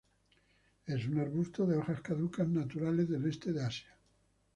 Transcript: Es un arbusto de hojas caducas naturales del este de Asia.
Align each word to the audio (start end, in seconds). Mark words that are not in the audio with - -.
Es 0.93 1.05
un 1.05 1.19
arbusto 1.19 1.67
de 1.67 1.77
hojas 1.77 2.01
caducas 2.01 2.47
naturales 2.47 3.07
del 3.07 3.27
este 3.29 3.53
de 3.53 3.63
Asia. 3.63 3.95